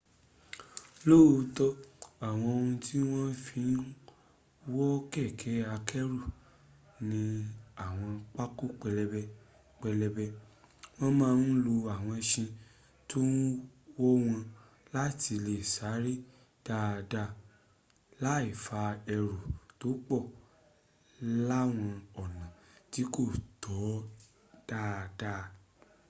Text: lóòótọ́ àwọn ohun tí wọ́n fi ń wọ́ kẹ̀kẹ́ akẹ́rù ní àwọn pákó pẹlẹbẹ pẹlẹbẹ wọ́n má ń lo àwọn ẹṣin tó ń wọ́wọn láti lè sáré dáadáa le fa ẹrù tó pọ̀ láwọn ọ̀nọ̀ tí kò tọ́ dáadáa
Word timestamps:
lóòótọ́ 1.07 1.69
àwọn 2.29 2.53
ohun 2.59 2.71
tí 2.83 2.97
wọ́n 3.11 3.29
fi 3.43 3.59
ń 3.69 3.73
wọ́ 4.75 4.91
kẹ̀kẹ́ 5.11 5.57
akẹ́rù 5.75 6.19
ní 7.09 7.21
àwọn 7.85 8.11
pákó 8.35 8.65
pẹlẹbẹ 8.79 9.21
pẹlẹbẹ 9.81 10.25
wọ́n 10.97 11.13
má 11.19 11.29
ń 11.41 11.45
lo 11.65 11.73
àwọn 11.95 12.13
ẹṣin 12.21 12.47
tó 13.09 13.19
ń 13.33 13.37
wọ́wọn 13.99 14.39
láti 14.95 15.33
lè 15.45 15.55
sáré 15.75 16.13
dáadáa 16.65 17.29
le 18.23 18.31
fa 18.65 18.81
ẹrù 19.15 19.35
tó 19.79 19.89
pọ̀ 20.07 20.21
láwọn 21.49 21.91
ọ̀nọ̀ 22.23 22.47
tí 22.91 23.01
kò 23.13 23.23
tọ́ 23.63 23.85
dáadáa 24.69 25.43